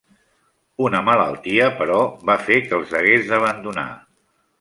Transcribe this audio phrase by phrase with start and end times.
[0.85, 1.99] Una malaltia, però,
[2.29, 3.85] va fer que els hagués d'abandonar.